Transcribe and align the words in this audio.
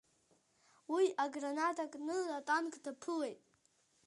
Уи 0.93 1.05
аграната 1.23 1.85
кны 1.93 2.17
атанк 2.37 2.73
даԥылеит. 2.83 3.39